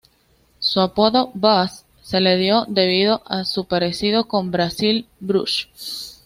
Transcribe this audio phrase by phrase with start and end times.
[0.57, 5.67] Su apodo "Baz" se le dio debido a su parecido con Basil Brush.